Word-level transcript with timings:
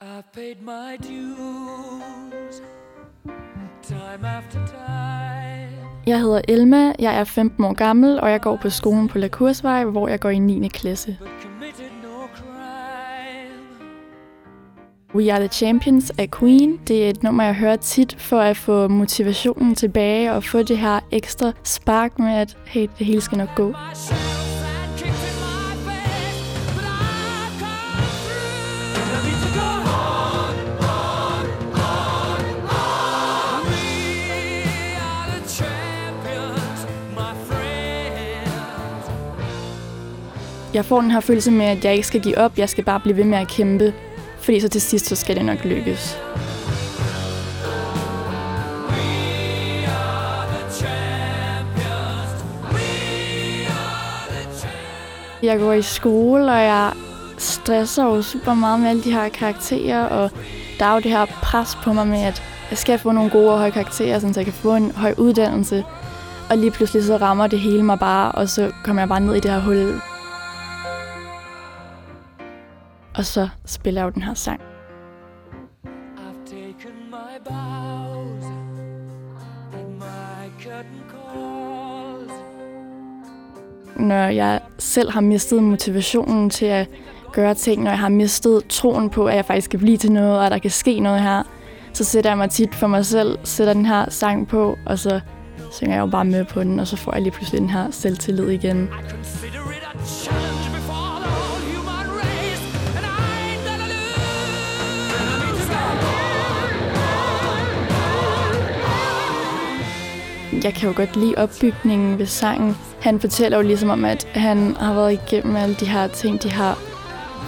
I've 0.00 0.32
paid 0.32 0.62
my 0.62 0.96
dues 0.96 2.62
time 3.82 4.24
after 4.24 4.58
time. 4.66 5.88
Jeg 6.06 6.20
hedder 6.20 6.40
Elma, 6.48 6.92
jeg 6.98 7.20
er 7.20 7.24
15 7.24 7.64
år 7.64 7.72
gammel, 7.72 8.20
og 8.20 8.30
jeg 8.30 8.40
går 8.40 8.56
på 8.56 8.70
skolen 8.70 9.08
på 9.08 9.18
Lakursvej, 9.18 9.84
hvor 9.84 10.08
jeg 10.08 10.20
går 10.20 10.30
i 10.30 10.38
9. 10.38 10.68
klasse. 10.68 11.18
We 15.14 15.32
Are 15.32 15.40
The 15.40 15.48
Champions 15.48 16.12
af 16.18 16.30
Queen. 16.30 16.80
Det 16.88 17.04
er 17.04 17.10
et 17.10 17.22
nummer, 17.22 17.44
jeg 17.44 17.54
hører 17.54 17.76
tit 17.76 18.16
for 18.20 18.40
at 18.40 18.56
få 18.56 18.88
motivationen 18.88 19.74
tilbage 19.74 20.32
og 20.32 20.44
få 20.44 20.62
det 20.62 20.78
her 20.78 21.00
ekstra 21.10 21.52
spark 21.64 22.18
med, 22.18 22.32
at 22.32 22.56
hey, 22.66 22.88
det 22.98 23.06
hele 23.06 23.20
skal 23.20 23.38
nok 23.38 23.54
gå. 23.56 23.68
Myself 23.68 24.47
Jeg 40.74 40.84
får 40.84 41.00
den 41.00 41.10
her 41.10 41.20
følelse 41.20 41.50
med, 41.50 41.66
at 41.66 41.84
jeg 41.84 41.94
ikke 41.94 42.06
skal 42.06 42.20
give 42.20 42.38
op. 42.38 42.58
Jeg 42.58 42.68
skal 42.68 42.84
bare 42.84 43.00
blive 43.00 43.16
ved 43.16 43.24
med 43.24 43.38
at 43.38 43.48
kæmpe. 43.48 43.94
Fordi 44.40 44.60
så 44.60 44.68
til 44.68 44.80
sidst, 44.80 45.06
så 45.06 45.16
skal 45.16 45.36
det 45.36 45.44
nok 45.44 45.64
lykkes. 45.64 46.18
Jeg 55.42 55.58
går 55.58 55.72
i 55.72 55.82
skole, 55.82 56.52
og 56.52 56.62
jeg 56.62 56.92
stresser 57.38 58.04
jo 58.04 58.22
super 58.22 58.54
meget 58.54 58.80
med 58.80 58.88
alle 58.88 59.04
de 59.04 59.12
her 59.12 59.28
karakterer, 59.28 60.04
og 60.04 60.30
der 60.78 60.84
er 60.84 60.94
jo 60.94 61.00
det 61.00 61.10
her 61.10 61.26
pres 61.26 61.78
på 61.84 61.92
mig 61.92 62.06
med, 62.06 62.22
at 62.22 62.42
jeg 62.70 62.78
skal 62.78 62.98
få 62.98 63.12
nogle 63.12 63.30
gode 63.30 63.50
og 63.50 63.58
høje 63.58 63.70
karakterer, 63.70 64.18
så 64.18 64.32
jeg 64.36 64.44
kan 64.44 64.54
få 64.54 64.74
en 64.74 64.90
høj 64.90 65.14
uddannelse. 65.18 65.84
Og 66.50 66.58
lige 66.58 66.70
pludselig 66.70 67.04
så 67.04 67.16
rammer 67.16 67.46
det 67.46 67.60
hele 67.60 67.82
mig 67.82 67.98
bare, 67.98 68.32
og 68.32 68.48
så 68.48 68.70
kommer 68.84 69.02
jeg 69.02 69.08
bare 69.08 69.20
ned 69.20 69.34
i 69.34 69.40
det 69.40 69.50
her 69.50 69.60
hul. 69.60 70.00
Og 73.18 73.24
så 73.24 73.48
spiller 73.66 74.00
jeg 74.00 74.06
jo 74.06 74.10
den 74.10 74.22
her 74.22 74.34
sang. 74.34 74.60
I've 75.84 76.50
taken 76.50 76.94
my 77.10 77.38
bows 77.44 78.44
and 79.74 79.94
my 79.98 80.62
curtain 80.62 81.02
calls. 81.10 82.32
Når 83.96 84.26
jeg 84.28 84.60
selv 84.78 85.10
har 85.10 85.20
mistet 85.20 85.62
motivationen 85.62 86.50
til 86.50 86.66
at 86.66 86.88
gøre 87.32 87.54
ting, 87.54 87.82
når 87.82 87.90
jeg 87.90 87.98
har 87.98 88.08
mistet 88.08 88.62
troen 88.68 89.10
på, 89.10 89.26
at 89.26 89.36
jeg 89.36 89.44
faktisk 89.44 89.70
kan 89.70 89.78
blive 89.78 89.96
til 89.96 90.12
noget, 90.12 90.38
og 90.38 90.46
at 90.46 90.52
der 90.52 90.58
kan 90.58 90.70
ske 90.70 91.00
noget 91.00 91.22
her, 91.22 91.42
så 91.92 92.04
sætter 92.04 92.30
jeg 92.30 92.38
mig 92.38 92.50
tit 92.50 92.74
for 92.74 92.86
mig 92.86 93.06
selv, 93.06 93.38
sætter 93.44 93.74
den 93.74 93.86
her 93.86 94.10
sang 94.10 94.48
på, 94.48 94.76
og 94.86 94.98
så 94.98 95.20
synger 95.72 95.94
jeg 95.94 96.00
jo 96.00 96.06
bare 96.06 96.24
med 96.24 96.44
på 96.44 96.62
den, 96.62 96.80
og 96.80 96.86
så 96.86 96.96
får 96.96 97.12
jeg 97.12 97.22
lige 97.22 97.32
pludselig 97.32 97.60
den 97.60 97.70
her 97.70 97.90
selvtillid 97.90 98.48
igen. 98.48 98.90
I 99.44 99.67
Jeg 110.52 110.74
kan 110.74 110.88
jo 110.88 110.96
godt 110.96 111.16
lide 111.16 111.34
opbygningen 111.36 112.18
ved 112.18 112.26
sangen. 112.26 112.76
Han 113.00 113.20
fortæller 113.20 113.58
jo 113.58 113.64
ligesom 113.64 113.90
om, 113.90 114.04
at 114.04 114.28
han 114.34 114.76
har 114.76 114.94
været 114.94 115.12
igennem 115.12 115.56
alle 115.56 115.74
de 115.74 115.84
her 115.84 116.06
ting, 116.06 116.42
de 116.42 116.50
har 116.50 116.78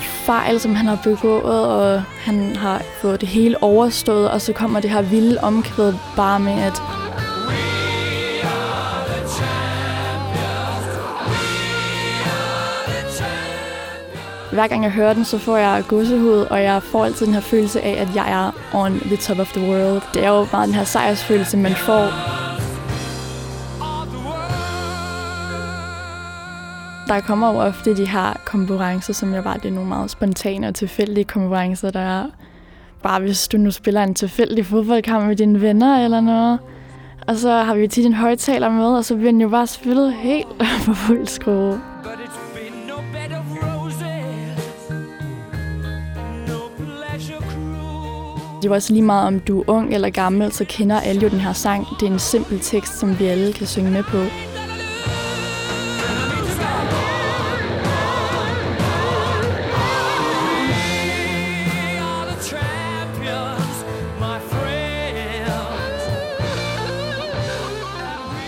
fejl, 0.00 0.60
som 0.60 0.74
han 0.74 0.86
har 0.86 0.98
begået, 1.04 1.64
og 1.64 2.02
han 2.02 2.56
har 2.56 2.82
fået 3.00 3.20
det 3.20 3.28
hele 3.28 3.62
overstået, 3.62 4.30
og 4.30 4.40
så 4.40 4.52
kommer 4.52 4.80
det 4.80 4.90
her 4.90 5.02
vilde 5.02 5.38
omkvæd 5.42 5.92
bare 6.16 6.40
med, 6.40 6.52
at 6.52 6.82
Hver 14.52 14.66
gang 14.66 14.82
jeg 14.82 14.90
hører 14.90 15.12
den, 15.12 15.24
så 15.24 15.38
får 15.38 15.56
jeg 15.56 15.84
gåsehud, 15.88 16.46
og 16.50 16.62
jeg 16.62 16.82
får 16.82 17.04
altid 17.04 17.26
den 17.26 17.34
her 17.34 17.40
følelse 17.40 17.80
af, 17.80 18.02
at 18.02 18.14
jeg 18.14 18.30
er 18.30 18.76
on 18.76 19.00
the 19.00 19.16
top 19.16 19.38
of 19.38 19.52
the 19.52 19.70
world. 19.70 20.02
Det 20.14 20.24
er 20.24 20.28
jo 20.28 20.46
meget 20.52 20.66
den 20.66 20.74
her 20.74 20.84
sejrsfølelse, 20.84 21.56
man 21.56 21.74
får. 21.74 22.39
Der 27.10 27.20
kommer 27.20 27.52
jo 27.52 27.60
ofte 27.60 27.96
de 27.96 28.06
her 28.06 28.40
konkurrencer, 28.44 29.12
som 29.12 29.34
jeg 29.34 29.44
bare, 29.44 29.58
det 29.58 29.64
er 29.64 29.72
nogle 29.72 29.88
meget 29.88 30.10
spontane 30.10 30.68
og 30.68 30.74
tilfældige 30.74 31.24
konkurrencer, 31.24 31.90
der 31.90 32.00
er 32.00 32.26
bare 33.02 33.20
hvis 33.20 33.48
du 33.48 33.56
nu 33.56 33.70
spiller 33.70 34.02
en 34.02 34.14
tilfældig 34.14 34.66
fodboldkamp 34.66 35.26
med 35.26 35.36
dine 35.36 35.60
venner 35.60 36.04
eller 36.04 36.20
noget. 36.20 36.58
Og 37.26 37.36
så 37.36 37.50
har 37.50 37.74
vi 37.74 37.80
jo 37.80 37.88
tit 37.88 38.06
en 38.06 38.14
højtaler 38.14 38.70
med, 38.70 38.84
og 38.86 39.04
så 39.04 39.16
bliver 39.16 39.30
den 39.30 39.40
jo 39.40 39.48
bare 39.48 39.66
spillet 39.66 40.12
helt 40.12 40.58
på 40.86 40.94
fuld 40.94 41.26
skrue. 41.26 41.80
Det 48.56 48.66
er 48.66 48.70
jo 48.70 48.74
også 48.74 48.92
lige 48.92 49.02
meget, 49.02 49.26
om 49.26 49.40
du 49.40 49.60
er 49.60 49.64
ung 49.68 49.94
eller 49.94 50.10
gammel, 50.10 50.52
så 50.52 50.64
kender 50.68 51.00
alle 51.00 51.22
jo 51.22 51.28
den 51.28 51.40
her 51.40 51.52
sang. 51.52 51.86
Det 52.00 52.08
er 52.08 52.12
en 52.12 52.18
simpel 52.18 52.60
tekst, 52.60 52.98
som 52.98 53.18
vi 53.18 53.26
alle 53.26 53.52
kan 53.52 53.66
synge 53.66 53.90
med 53.90 54.02
på. 54.02 54.49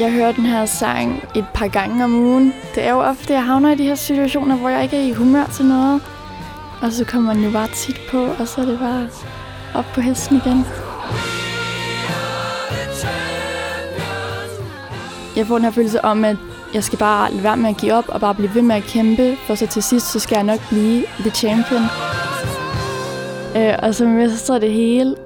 Jeg 0.00 0.12
hører 0.12 0.32
den 0.32 0.46
her 0.46 0.66
sang 0.66 1.22
et 1.34 1.44
par 1.54 1.68
gange 1.68 2.04
om 2.04 2.14
ugen. 2.14 2.54
Det 2.74 2.84
er 2.84 2.90
jo 2.90 3.00
ofte, 3.00 3.32
jeg 3.32 3.44
havner 3.44 3.72
i 3.72 3.74
de 3.74 3.84
her 3.84 3.94
situationer, 3.94 4.56
hvor 4.56 4.68
jeg 4.68 4.82
ikke 4.82 4.96
er 4.96 5.00
i 5.00 5.12
humør 5.12 5.44
til 5.44 5.64
noget. 5.64 6.02
Og 6.82 6.92
så 6.92 7.04
kommer 7.04 7.32
den 7.34 7.44
jo 7.44 7.50
bare 7.50 7.68
tit 7.68 8.00
på, 8.10 8.26
og 8.38 8.48
så 8.48 8.60
er 8.60 8.64
det 8.64 8.78
bare 8.78 9.08
op 9.74 9.84
på 9.94 10.00
hesten 10.00 10.36
igen. 10.36 10.64
Jeg 15.36 15.46
får 15.46 15.54
den 15.54 15.64
her 15.64 15.70
følelse 15.70 16.04
om, 16.04 16.24
at 16.24 16.36
jeg 16.74 16.84
skal 16.84 16.98
bare 16.98 17.30
lade 17.30 17.42
være 17.42 17.56
med 17.56 17.70
at 17.70 17.76
give 17.76 17.92
op 17.92 18.08
og 18.08 18.20
bare 18.20 18.34
blive 18.34 18.54
ved 18.54 18.62
med 18.62 18.76
at 18.76 18.82
kæmpe, 18.82 19.36
for 19.46 19.54
så 19.54 19.66
til 19.66 19.82
sidst, 19.82 20.12
så 20.12 20.20
skal 20.20 20.36
jeg 20.36 20.44
nok 20.44 20.68
blive 20.68 21.04
the 21.18 21.30
champion. 21.30 21.82
Øh, 23.56 23.74
og 23.82 23.94
så 23.94 24.04
mister 24.04 24.58
det 24.58 24.72
hele. 24.72 25.25